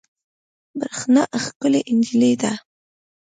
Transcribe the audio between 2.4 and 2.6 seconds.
ده